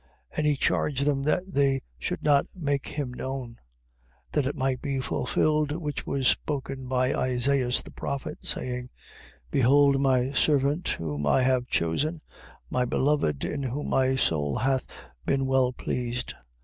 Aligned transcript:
12:16. 0.31 0.37
And 0.39 0.47
he 0.47 0.55
charged 0.57 1.05
them 1.05 1.21
that 1.25 1.47
they 1.53 1.81
should 1.99 2.23
not 2.23 2.47
make 2.55 2.87
him 2.87 3.13
known. 3.13 3.59
12:17. 4.31 4.31
That 4.31 4.45
it 4.47 4.55
might 4.55 4.81
be 4.81 4.99
fulfilled 4.99 5.73
which 5.73 6.07
was 6.07 6.27
spoken 6.27 6.87
by 6.87 7.13
Isaias 7.13 7.83
the 7.83 7.91
prophet, 7.91 8.43
saying: 8.43 8.85
12:18. 9.51 9.51
Behold 9.51 10.01
my 10.01 10.31
servant 10.31 10.87
whom 10.87 11.27
I 11.27 11.43
have 11.43 11.67
chosen, 11.67 12.19
my 12.71 12.83
beloved 12.83 13.45
in 13.45 13.61
whom 13.61 13.89
my 13.89 14.15
soul 14.15 14.55
hath 14.55 14.87
been 15.27 15.45
well 15.45 15.71
pleased. 15.71 16.33